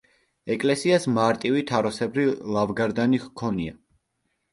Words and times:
ეკლესიას 0.53 1.03
მარტივი, 1.17 1.61
თაროსებრი 1.71 2.25
ლავგარდანი 2.55 3.21
ჰქონია. 3.27 3.77